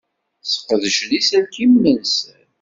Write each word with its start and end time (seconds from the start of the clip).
Sqedcen 0.51 1.11
iselkimen-nsen. 1.19 2.47